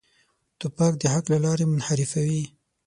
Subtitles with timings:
[0.59, 2.43] توپک د حق له لارې منحرفوي.